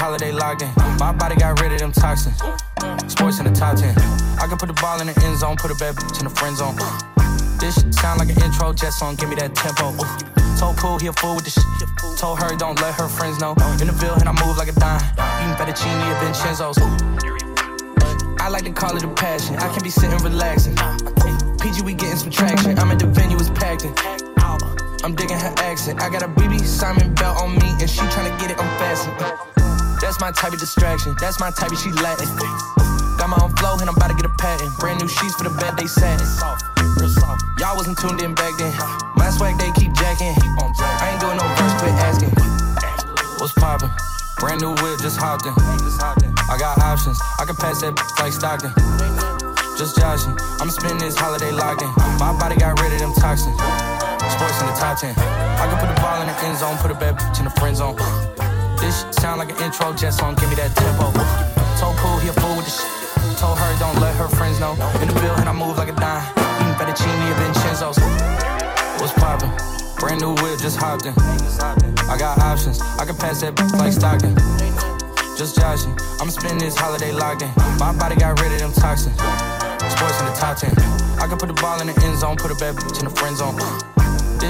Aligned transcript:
holiday 0.00 0.32
locked 0.32 0.62
in. 0.62 0.72
My 0.98 1.12
body 1.12 1.36
got 1.36 1.60
rid 1.60 1.72
of 1.72 1.78
them 1.78 1.92
toxins. 1.92 2.36
Sports 3.06 3.38
in 3.38 3.44
the 3.44 3.52
top 3.52 3.76
10. 3.76 3.94
I 4.40 4.46
can 4.48 4.56
put 4.56 4.66
the 4.66 4.78
ball 4.80 5.00
in 5.00 5.06
the 5.06 5.16
end 5.24 5.38
zone, 5.38 5.56
put 5.56 5.70
a 5.70 5.76
bad 5.76 5.94
bitch 5.94 6.18
in 6.18 6.24
the 6.24 6.34
friend 6.34 6.56
zone. 6.56 6.74
This 7.60 7.76
shit 7.76 7.94
sound 7.94 8.18
like 8.18 8.30
an 8.34 8.42
intro 8.42 8.72
jet 8.72 8.90
song, 8.90 9.14
give 9.14 9.28
me 9.28 9.36
that 9.36 9.54
tempo. 9.54 9.92
Told 10.58 10.76
Cool 10.78 10.98
he 10.98 11.06
a 11.06 11.12
fool 11.12 11.36
with 11.36 11.44
the 11.44 11.52
shit. 11.52 12.18
Told 12.18 12.40
her 12.40 12.56
don't 12.56 12.80
let 12.80 12.94
her 12.94 13.08
friends 13.08 13.38
know. 13.40 13.52
In 13.80 13.86
the 13.86 13.96
Ville 14.00 14.18
and 14.18 14.28
I 14.28 14.32
move 14.44 14.56
like 14.56 14.68
a 14.68 14.76
dime. 14.80 15.04
Eating 15.44 15.54
fettuccine 15.54 16.00
at 16.10 16.16
Vincenzo's. 16.24 16.78
I 18.40 18.48
like 18.48 18.64
to 18.64 18.72
call 18.72 18.96
it 18.96 19.04
a 19.04 19.08
passion. 19.14 19.56
I 19.56 19.72
can 19.72 19.82
be 19.82 19.90
sitting 19.90 20.18
relaxing. 20.24 20.74
PG, 21.60 21.82
we 21.82 21.94
getting 21.94 22.16
some 22.16 22.30
traction. 22.30 22.78
I'm 22.78 22.90
at 22.90 22.98
the 22.98 23.06
venue, 23.06 23.36
it's 23.36 23.50
packed 23.50 23.84
in. 23.84 24.19
I'm 25.02 25.14
digging 25.14 25.38
her 25.38 25.54
accent. 25.58 26.02
I 26.02 26.10
got 26.10 26.22
a 26.22 26.28
BB 26.28 26.60
Simon 26.60 27.14
belt 27.14 27.40
on 27.40 27.54
me, 27.58 27.68
and 27.80 27.88
she 27.88 28.00
tryna 28.12 28.38
get 28.38 28.50
it 28.50 28.58
unfastened. 28.60 29.16
That's 30.00 30.20
my 30.20 30.30
type 30.32 30.52
of 30.52 30.60
distraction. 30.60 31.14
That's 31.20 31.40
my 31.40 31.50
type 31.50 31.72
of 31.72 31.78
she 31.78 31.90
Latin. 31.92 32.28
Got 33.20 33.28
my 33.28 33.38
own 33.44 33.54
flow 33.56 33.76
and 33.76 33.88
I'm 33.88 33.96
about 33.96 34.08
to 34.08 34.16
get 34.16 34.24
a 34.24 34.34
patent. 34.40 34.72
Brand 34.80 35.00
new 35.00 35.08
sheets 35.08 35.36
for 35.36 35.44
the 35.44 35.52
bed 35.60 35.76
they 35.76 35.86
satin. 35.86 36.24
Y'all 37.60 37.76
wasn't 37.76 37.98
tuned 38.00 38.20
in 38.20 38.34
back 38.34 38.56
then. 38.56 38.72
My 39.14 39.28
swag 39.28 39.60
they 39.60 39.70
keep 39.76 39.92
jacking. 39.92 40.32
I 40.32 41.12
ain't 41.12 41.20
doing 41.20 41.36
no 41.36 41.44
verse, 41.52 41.74
quit 41.80 41.92
asking. 42.00 42.32
What's 43.36 43.52
poppin'? 43.52 43.92
Brand 44.40 44.60
new 44.60 44.72
whip, 44.80 45.00
just 45.00 45.20
hopped 45.20 45.44
in. 45.44 45.52
I 45.52 46.56
got 46.58 46.80
options. 46.80 47.20
I 47.38 47.44
can 47.44 47.56
pass 47.56 47.80
that 47.82 47.92
like 48.18 48.32
Stockton. 48.32 48.72
Just 49.76 49.96
joshing. 49.96 50.36
I'ma 50.60 50.72
spend 50.72 51.00
this 51.00 51.16
holiday 51.16 51.52
locked 51.52 51.82
in. 51.82 51.92
My 52.18 52.36
body 52.40 52.56
got 52.56 52.80
rid 52.80 52.92
of 52.92 53.00
them 53.00 53.12
toxins. 53.14 53.56
Sports 54.40 54.60
in 54.62 54.72
the 54.72 54.72
top 54.72 54.96
10. 54.96 55.12
I 55.60 55.68
can 55.68 55.76
put 55.76 55.92
the 55.92 56.00
ball 56.00 56.16
in 56.24 56.26
the 56.26 56.32
end 56.48 56.56
zone, 56.56 56.72
put 56.80 56.88
a 56.88 56.96
bad 56.96 57.20
bitch 57.20 57.40
in 57.40 57.44
the 57.44 57.52
friend 57.60 57.76
zone. 57.76 57.92
This 58.80 59.04
sound 59.20 59.36
like 59.36 59.52
an 59.52 59.60
intro 59.60 59.92
jet 59.92 60.16
song, 60.16 60.32
give 60.40 60.48
me 60.48 60.56
that 60.56 60.72
tempo. 60.80 61.12
Told 61.76 62.00
Cool 62.00 62.16
he 62.24 62.32
a 62.32 62.36
fool 62.40 62.56
with 62.56 62.64
the 62.64 62.72
shit. 62.72 62.88
Told 63.36 63.60
her 63.60 63.68
don't 63.76 64.00
let 64.00 64.16
her 64.16 64.32
friends 64.32 64.56
know. 64.56 64.72
In 65.04 65.12
the 65.12 65.16
building, 65.20 65.44
I 65.44 65.52
move 65.52 65.76
like 65.76 65.92
a 65.92 65.96
dime. 66.00 66.24
Eating 66.56 66.72
fettuccine 66.80 67.20
at 67.20 67.36
Vincenzo's. 67.36 68.00
What's 68.96 69.12
poppin'? 69.20 69.52
Brand 70.00 70.24
new 70.24 70.32
whip, 70.40 70.56
just 70.56 70.80
hopped 70.80 71.04
in. 71.04 71.12
I 72.08 72.16
got 72.16 72.40
options, 72.40 72.80
I 72.96 73.04
can 73.04 73.20
pass 73.20 73.44
that 73.44 73.52
bitch 73.52 73.76
like 73.76 73.92
Stockton. 73.92 74.32
Just 75.36 75.60
joshing, 75.60 75.92
I'ma 76.16 76.32
spend 76.32 76.64
this 76.64 76.72
holiday 76.80 77.12
locked 77.12 77.44
in. 77.44 77.52
My 77.76 77.92
body 77.92 78.16
got 78.16 78.40
rid 78.40 78.56
of 78.56 78.60
them 78.64 78.72
toxins. 78.72 79.20
Sports 79.92 80.16
in 80.16 80.32
the 80.32 80.36
top 80.40 80.56
10. 80.56 80.72
I 81.20 81.28
can 81.28 81.36
put 81.36 81.52
the 81.52 81.60
ball 81.60 81.78
in 81.84 81.92
the 81.92 81.96
end 82.08 82.16
zone, 82.16 82.40
put 82.40 82.48
a 82.48 82.56
bad 82.56 82.80
bitch 82.80 83.04
in 83.04 83.04
the 83.04 83.12
friend 83.12 83.36
zone. 83.36 83.60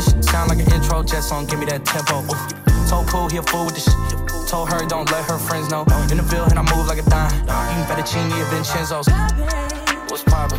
This 0.00 0.14
shit 0.14 0.24
sound 0.24 0.48
like 0.48 0.66
an 0.66 0.72
intro 0.72 1.02
jet 1.02 1.20
song, 1.20 1.44
give 1.44 1.58
me 1.58 1.66
that 1.66 1.84
tempo. 1.84 2.24
Told 2.88 3.06
Pool 3.08 3.28
he 3.28 3.36
a 3.36 3.42
fool 3.42 3.66
with 3.66 3.74
the 3.74 3.80
shit. 3.84 4.48
Told 4.48 4.70
her 4.70 4.86
don't 4.86 5.10
let 5.10 5.28
her 5.28 5.36
friends 5.36 5.68
know. 5.68 5.82
In 6.10 6.16
the 6.16 6.22
Ville 6.22 6.46
and 6.46 6.58
I 6.58 6.62
move 6.74 6.86
like 6.86 6.96
a 6.96 7.02
dime. 7.02 7.30
Eating 7.68 7.84
fettuccine 7.84 8.30
at 8.32 8.50
Vincenzo's. 8.50 9.06
What's 10.08 10.24
poppin'? 10.24 10.58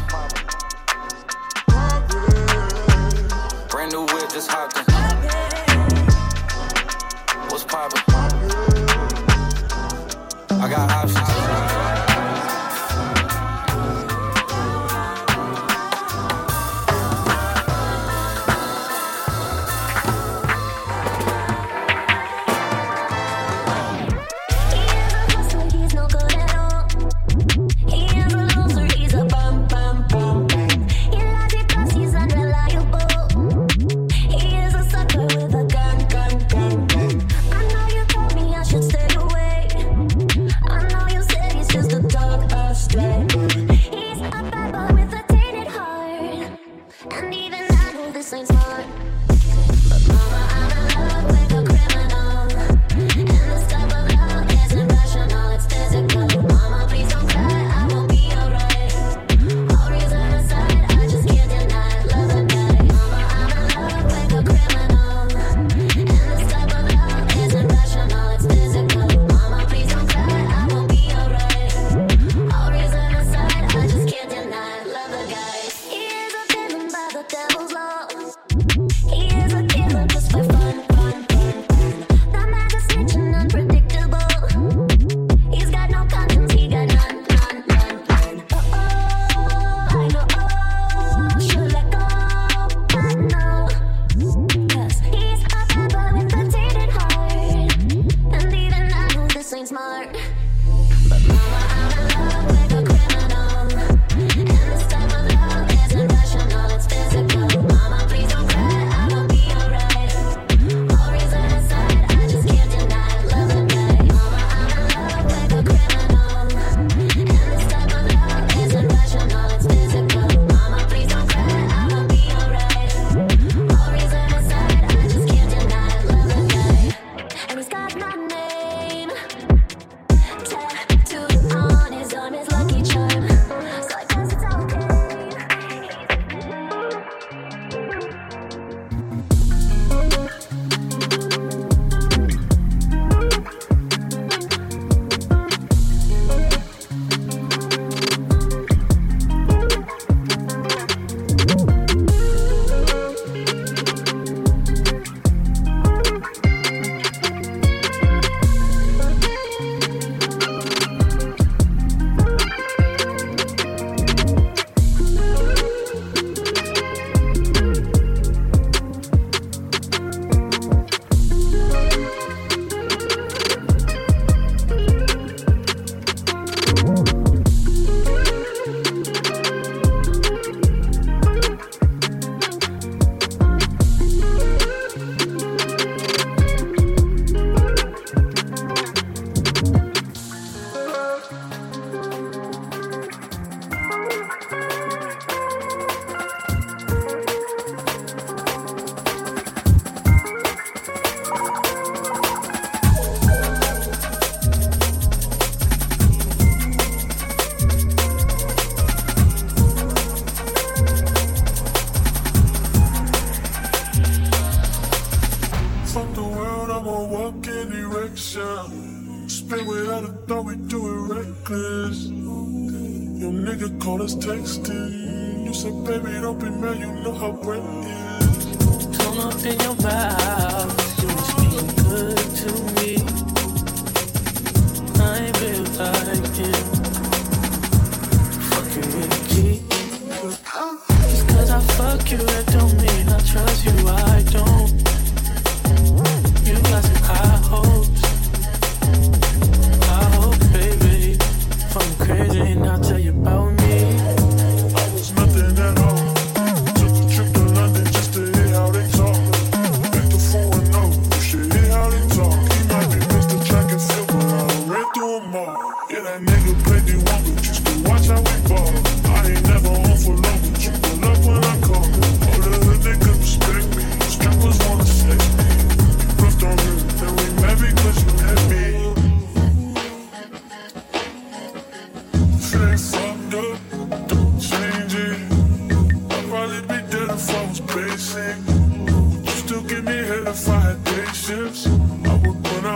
Brand 3.69 3.91
new 3.91 4.01
whip, 4.01 4.29
just 4.29 4.51
hopped 4.51 4.77
in. 4.77 4.90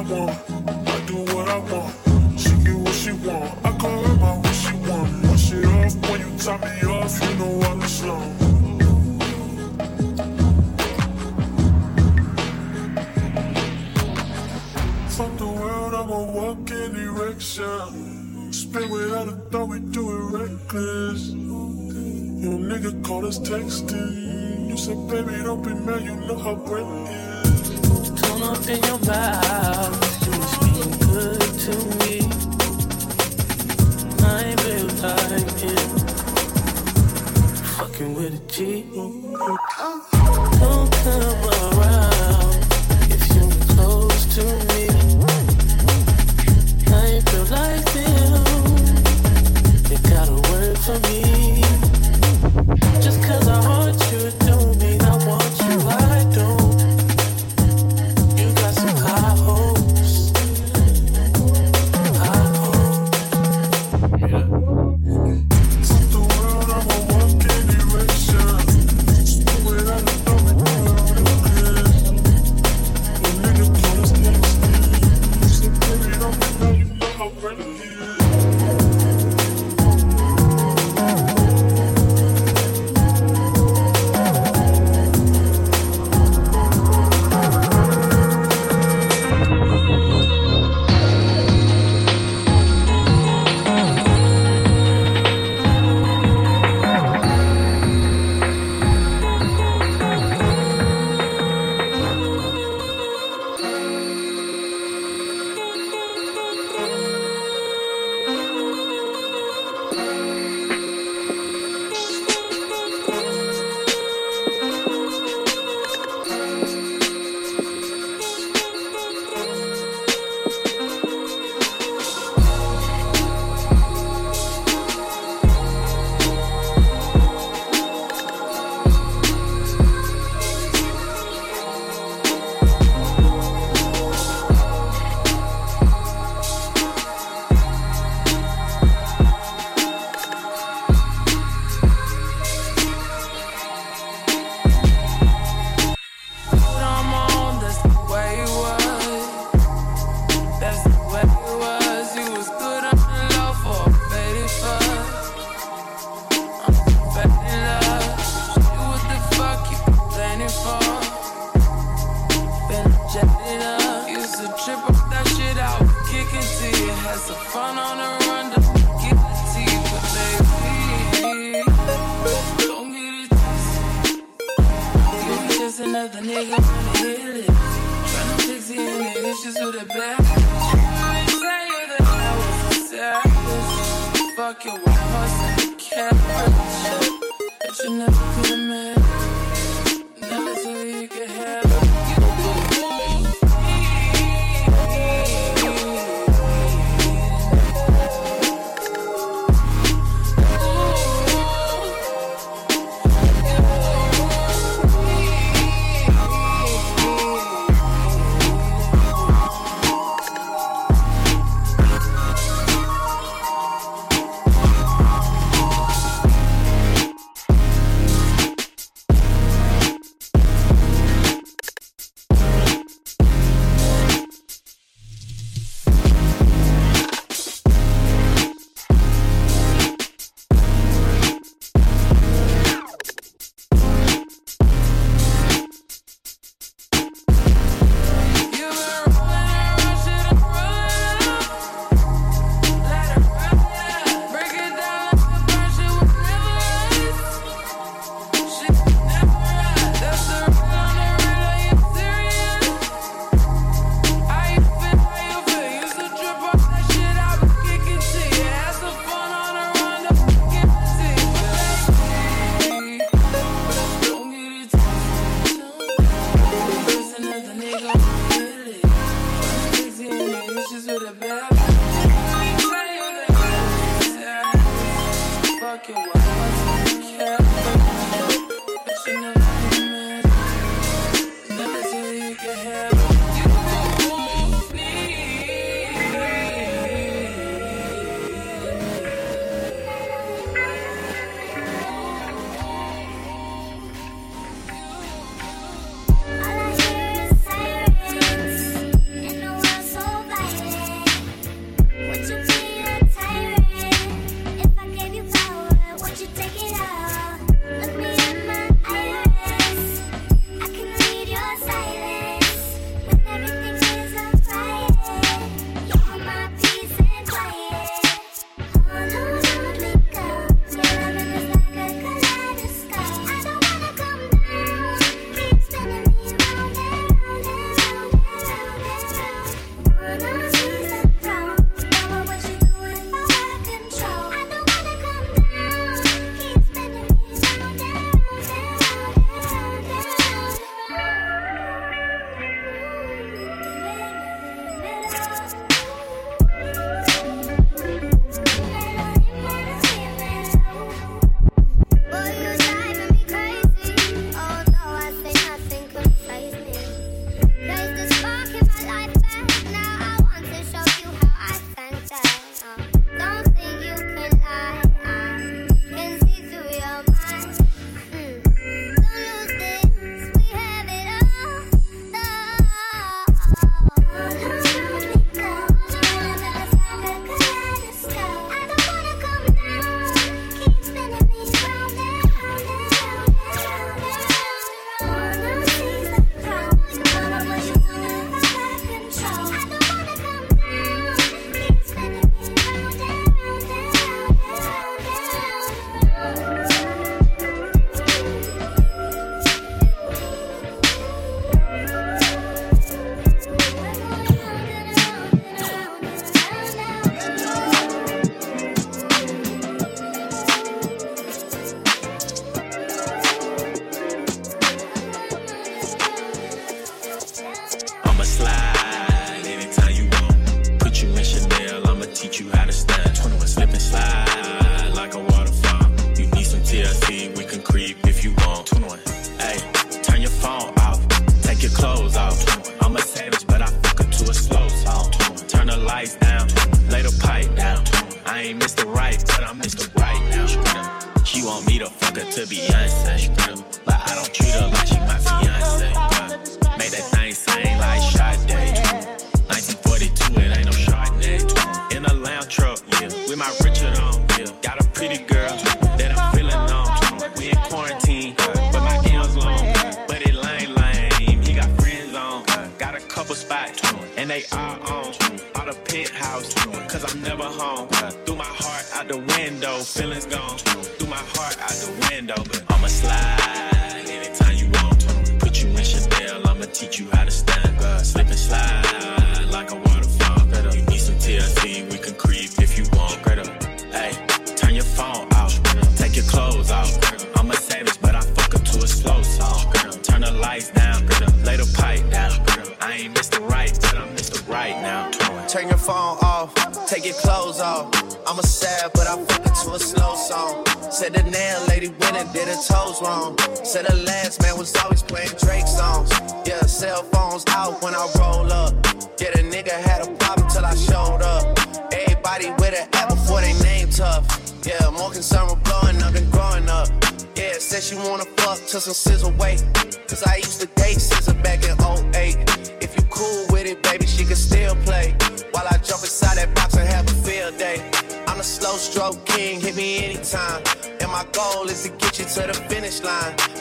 want. 0.10 0.32
I 0.88 1.06
do 1.06 1.18
what 1.34 1.50
I 1.50 1.58
want. 1.58 2.40
She 2.40 2.50
get 2.64 2.76
what 2.76 2.94
she 2.94 3.12
want. 3.12 3.66
I 3.66 3.78
call 3.78 4.04
her 4.04 4.16
my 4.16 4.38
what 4.38 4.56
she 4.56 4.74
want. 4.90 5.24
Push 5.26 5.52
it 5.54 5.66
off 5.66 6.10
when 6.10 6.20
you 6.22 6.38
top 6.38 6.62
me 6.62 6.88
off. 6.88 7.22
You 7.24 7.36
know 7.40 7.62
I'm 7.62 7.82
slow. 7.82 8.22
Fuck 15.16 15.38
the 15.38 15.48
world, 15.48 15.94
I'ma 15.94 16.24
walk 16.24 16.72
in 16.72 16.94
direction. 16.94 18.52
Spin 18.54 18.90
without 18.90 19.28
a 19.28 19.32
thought, 19.50 19.70
we 19.70 19.80
do 19.80 20.04
it 20.12 20.40
reckless. 20.40 21.30
Your 21.30 22.60
nigga 22.60 23.04
called 23.04 23.26
us 23.26 23.40
texting. 23.40 24.70
You 24.70 24.78
said, 24.78 25.08
baby, 25.08 25.42
don't 25.44 25.64
be 25.64 25.74
mad, 25.74 26.04
you 26.04 26.16
know 26.16 26.38
how 26.38 26.56
breath 26.56 27.10
is 27.10 27.35
up 28.46 28.70
in 28.70 28.82
your 28.84 29.00
mouth. 29.00 30.26
You 30.26 30.32
was 30.40 30.54
being 30.64 30.94
good 31.10 31.42
to 31.66 31.74
me. 32.00 32.14
I 34.24 34.44
ain't 34.44 34.64
like 35.02 35.64
it. 35.64 35.80
Fucking 37.78 38.14
with 38.14 38.34
a 38.34 38.42
G. 38.48 39.65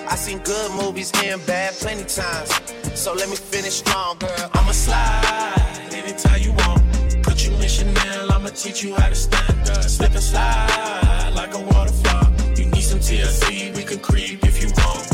I 0.08 0.16
seen 0.16 0.38
good 0.40 0.70
movies 0.72 1.10
and 1.24 1.44
bad 1.46 1.74
plenty 1.74 2.04
times. 2.04 2.50
So 2.94 3.14
let 3.14 3.28
me 3.28 3.36
finish 3.36 3.74
strong, 3.74 4.18
girl. 4.18 4.50
I'ma 4.52 4.72
slide 4.72 5.88
anytime 5.92 6.42
you 6.42 6.52
want. 6.52 6.82
Put 7.22 7.46
you 7.46 7.54
in 7.54 7.68
Chanel, 7.68 8.30
I'ma 8.32 8.50
teach 8.50 8.82
you 8.82 8.94
how 8.94 9.08
to 9.08 9.14
stand, 9.14 9.66
girl. 9.66 9.82
Slip 9.82 10.12
and 10.12 10.22
slide 10.22 11.32
like 11.34 11.54
a 11.54 11.58
waterfall. 11.58 12.32
You 12.56 12.66
need 12.66 12.82
some 12.82 13.00
TLC, 13.00 13.74
we 13.76 13.82
can 13.82 13.98
creep 13.98 14.44
if 14.44 14.62
you 14.62 14.68
want. 14.76 15.10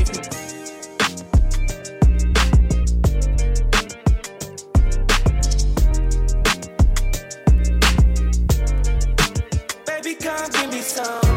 Baby 9.86 10.14
come 10.16 10.50
give 10.50 10.70
me 10.72 10.80
some. 10.80 11.29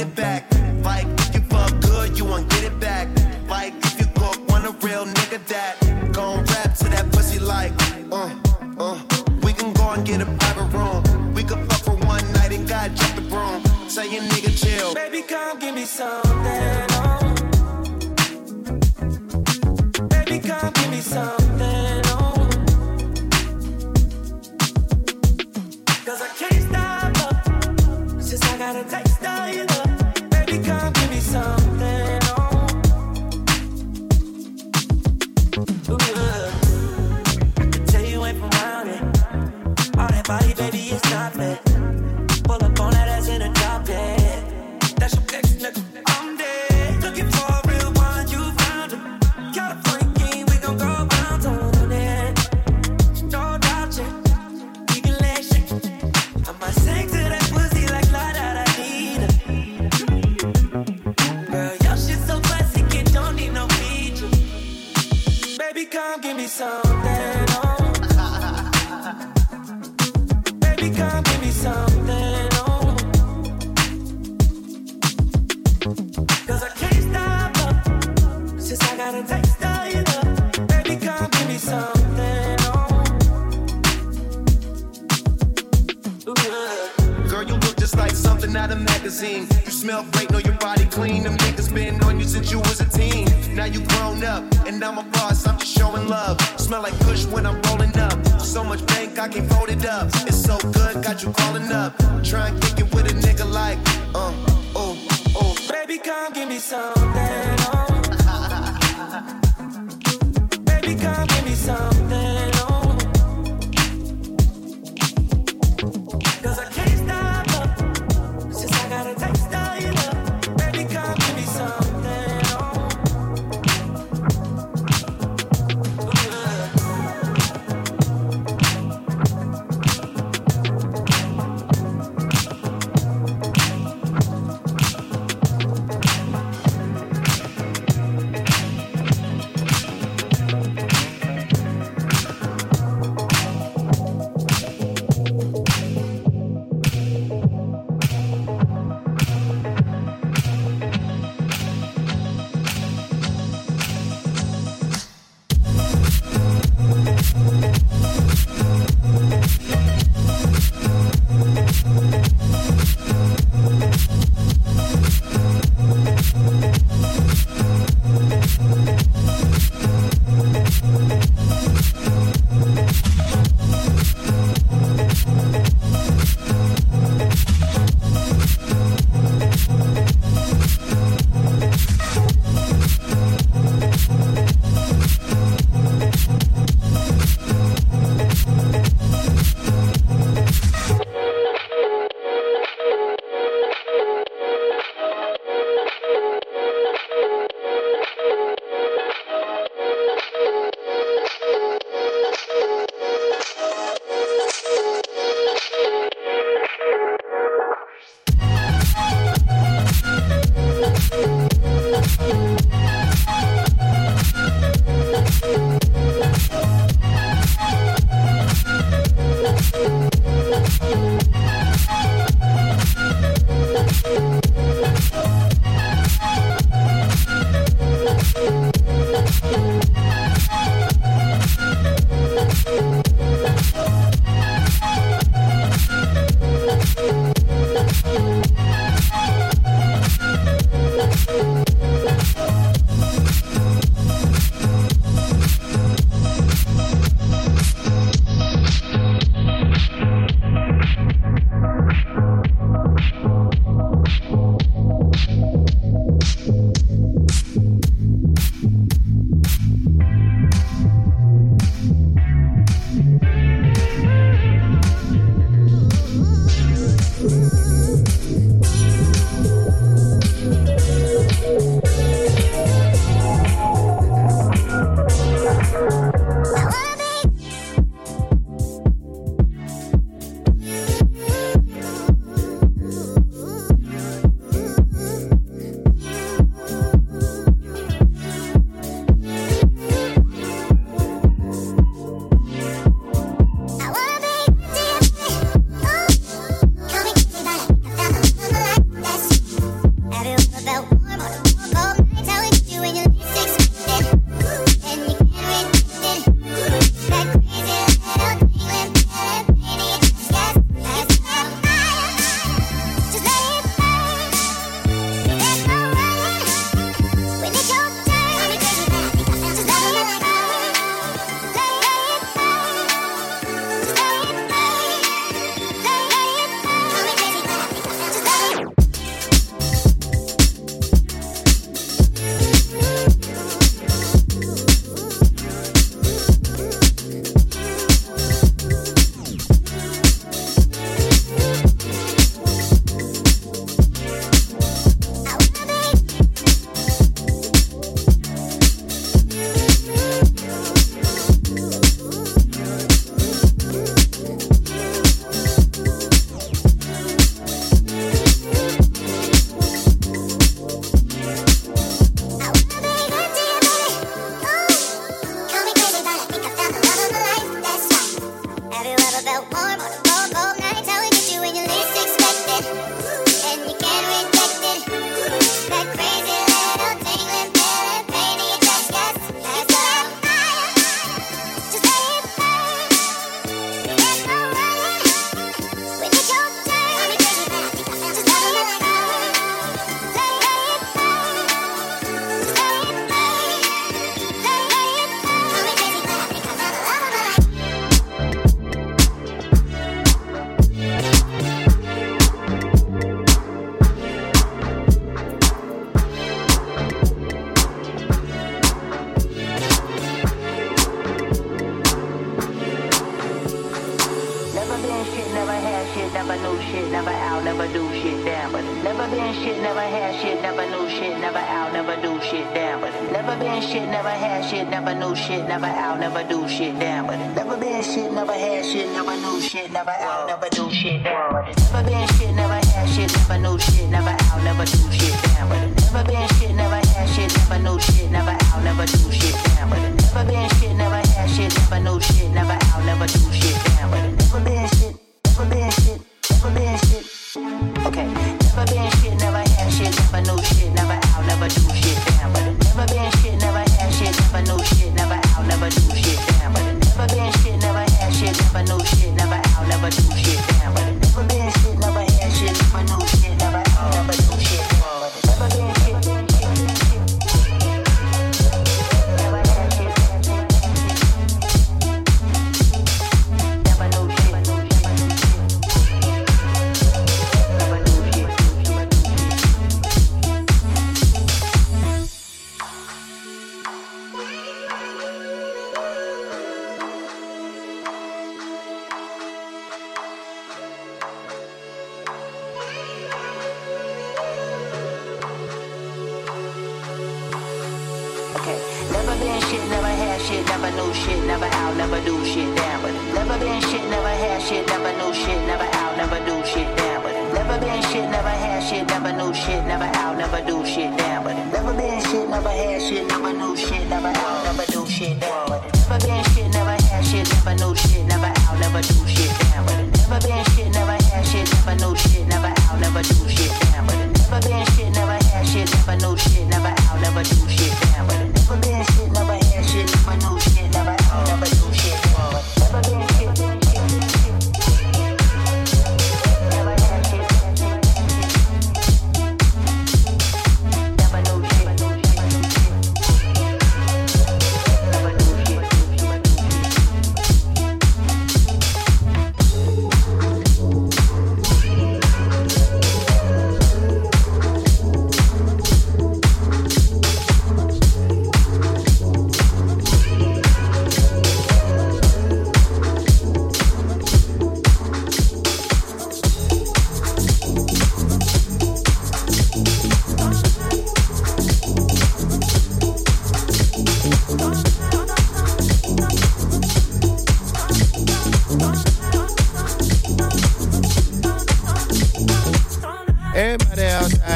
it 0.00 0.14
back. 0.14 0.49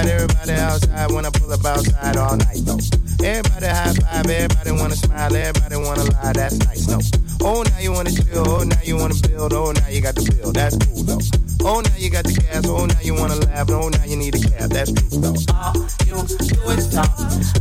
everybody 0.06 0.52
outside. 0.52 1.10
When 1.12 1.24
I 1.24 1.30
pull 1.30 1.52
up 1.52 1.64
outside 1.64 2.16
all 2.16 2.36
night, 2.36 2.60
though. 2.64 2.78
Everybody 3.24 3.66
high 3.66 3.94
five, 3.94 4.26
everybody 4.26 4.72
wanna 4.72 4.96
smile, 4.96 5.34
everybody 5.34 5.76
wanna 5.76 6.04
lie, 6.04 6.32
that's 6.32 6.58
nice, 6.66 6.86
though. 6.86 7.00
Oh, 7.40 7.62
now 7.62 7.78
you 7.78 7.92
wanna 7.92 8.10
chill, 8.10 8.48
oh, 8.48 8.64
now 8.64 8.80
you 8.82 8.96
wanna 8.96 9.14
build, 9.14 9.52
oh, 9.52 9.72
now 9.72 9.88
you 9.88 10.00
got 10.00 10.14
the 10.14 10.22
build, 10.30 10.54
that's 10.54 10.76
cool, 10.76 11.02
though. 11.04 11.43
Oh, 11.66 11.80
now 11.80 11.96
you 11.96 12.10
got 12.10 12.24
the 12.24 12.34
gas. 12.34 12.66
Oh, 12.68 12.84
now 12.84 13.00
you 13.00 13.14
wanna 13.14 13.36
laugh. 13.36 13.70
Oh, 13.70 13.88
now 13.88 14.04
you 14.04 14.16
need 14.16 14.34
a 14.34 14.38
cab. 14.38 14.68
That's 14.68 14.92
true, 14.92 15.18
though. 15.18 15.34
All 15.48 15.72
you 16.04 16.20
do 16.28 16.60
is 16.76 16.92
talk. 16.92 17.08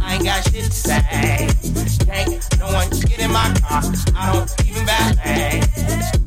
I 0.04 0.16
ain't 0.16 0.26
got 0.26 0.44
shit 0.44 0.66
to 0.66 0.72
say. 0.72 1.48
Can't 2.04 2.60
no 2.60 2.68
one 2.68 2.90
get 3.08 3.20
in 3.20 3.32
my 3.32 3.48
car. 3.64 3.82
I 4.14 4.34
don't 4.34 4.52
even 4.68 4.86
ballet. 4.86 5.64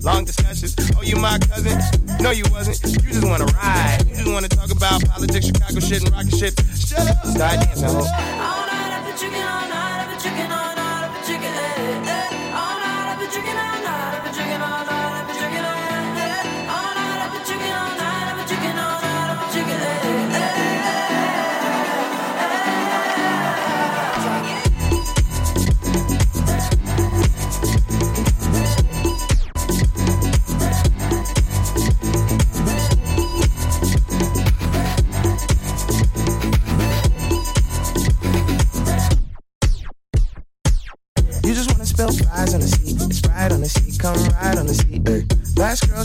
Long 0.00 0.24
discussions. 0.24 0.74
Oh, 0.96 1.02
you 1.02 1.16
my 1.16 1.38
cousin? 1.38 1.76
No, 2.18 2.30
you 2.30 2.44
wasn't. 2.50 2.80
You 2.82 3.12
just 3.12 3.26
wanna 3.26 3.44
ride. 3.44 4.06
You 4.08 4.14
just 4.24 4.32
wanna 4.32 4.48
talk 4.48 4.70
about 4.70 5.04
politics, 5.04 5.46
Chicago 5.46 5.80
shit, 5.80 6.02
and 6.02 6.12
rocket 6.12 6.34
shit. 6.34 6.54
Shut 6.80 7.06
up. 7.06 7.26
Start 7.26 7.60
dancing, 7.60 7.92
ho. 7.92 7.98
All 7.98 8.02
night, 8.02 8.96
I 8.96 9.10
put 9.12 9.20
you 9.20 9.28
on. 9.36 9.75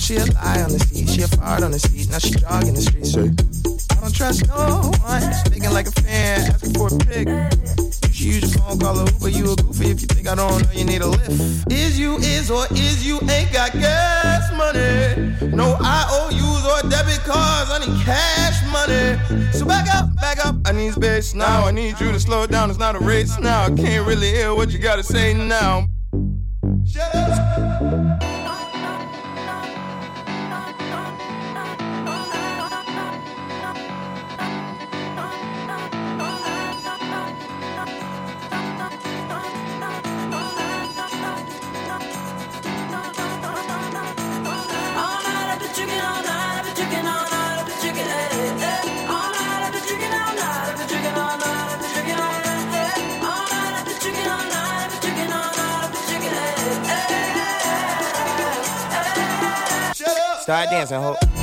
she 0.02 0.16
a 0.18 0.26
lie 0.34 0.62
on 0.64 0.72
the 0.72 0.80
seat, 0.80 1.10
she 1.10 1.22
a 1.22 1.28
fraud 1.28 1.62
on 1.62 1.72
the 1.72 1.80
seat, 1.80 2.10
now 2.10 2.18
she 2.18 2.32
jogging 2.32 2.74
the 2.74 2.82
streets. 2.82 3.14
Say. 3.14 3.30
I 3.92 4.02
don't 4.02 4.16
trust 4.16 4.48
no 4.48 4.92
one, 5.06 5.34
Speaking 5.46 5.72
like 5.72 5.88
a 5.88 5.92
fan, 5.92 6.50
asking 6.50 6.74
for 6.74 6.88
a 6.88 6.98
pic. 7.06 7.28
You 7.28 8.14
should 8.14 8.26
use 8.26 8.56
your 8.56 8.64
phone, 8.64 8.80
call 8.80 8.98
a 8.98 9.06
Uber, 9.06 9.30
you 9.30 9.54
a 9.54 9.56
goofy 9.56 9.92
if 9.92 10.02
you 10.02 10.08
think 10.08 10.28
I 10.28 10.34
don't 10.34 10.64
know 10.64 10.72
you 10.72 10.86
need 10.86 11.02
a 11.02 11.08
lift. 11.08 11.72
Is 11.72 12.00
you 12.00 12.18
is 12.18 12.50
or 12.50 12.66
is 12.72 13.06
you 13.06 13.20
ain't 13.30 13.54
got 13.54 13.74
gas 13.74 14.50
money? 14.58 15.54
No 15.56 15.78
IOUs 15.80 16.66
or 16.66 16.90
debit 16.90 17.22
cards, 17.22 17.70
I 17.70 17.86
need 17.86 18.02
cash 18.04 18.58
money. 18.74 19.54
So 19.54 19.66
back 19.66 19.88
up, 19.94 20.16
back 20.16 20.44
up, 20.44 20.56
I 20.66 20.72
need 20.72 20.94
space 20.94 21.36
now. 21.36 21.68
I 21.68 21.72
need 21.72 22.00
you 22.00 22.12
to 22.12 22.20
slow 22.20 22.48
down, 22.48 22.72
it's 22.72 22.80
not 22.80 22.96
a 22.96 23.00
race 23.00 23.38
now. 23.38 23.66
I 23.66 23.70
can't 23.70 24.08
really 24.08 24.32
hear 24.32 24.56
what 24.56 24.72
you 24.72 24.80
gotta 24.80 25.04
say 25.04 25.36
now. 25.36 25.88
Shut 26.86 27.14
up. 27.14 28.31
Start 60.52 60.70
dancing, 60.70 61.02
ho. 61.02 61.41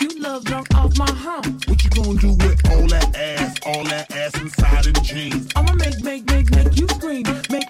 you 0.00 0.08
love 0.20 0.44
drunk 0.44 0.74
off 0.74 0.96
my 0.98 1.10
hump. 1.10 1.68
What 1.68 1.82
you 1.82 1.90
gonna 1.90 2.18
do 2.18 2.30
with 2.30 2.70
all 2.70 2.86
that 2.88 3.16
ass, 3.16 3.56
all 3.64 3.84
that 3.84 4.10
ass 4.12 4.34
inside 4.40 4.86
of 4.86 4.94
the 4.94 5.00
jeans? 5.00 5.50
I'ma 5.56 5.72
make, 5.74 6.02
make, 6.02 6.26
make, 6.26 6.50
make 6.50 6.76
you 6.78 6.86
scream. 6.88 7.24
Make 7.50 7.67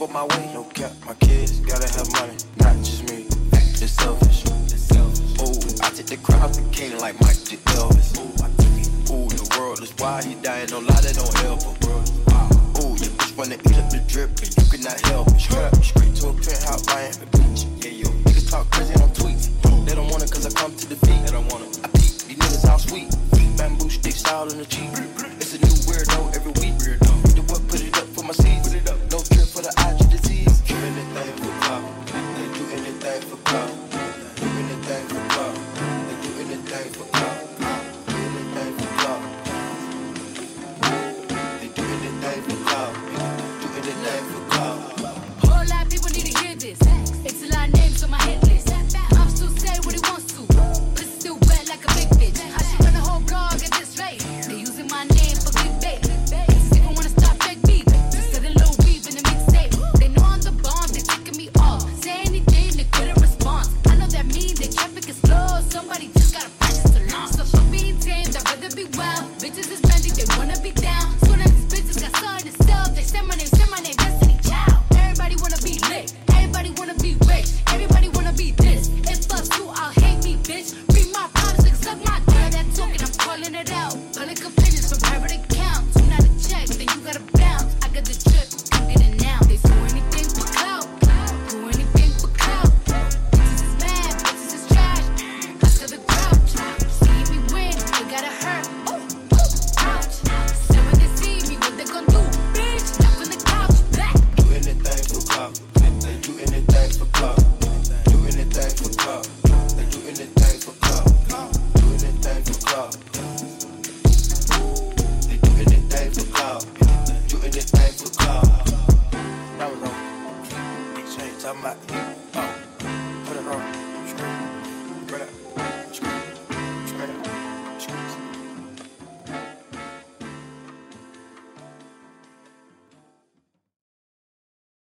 but 0.00 0.10
my 0.12 0.24
way, 0.24 0.50
no 0.54 0.64
cap. 0.64 0.92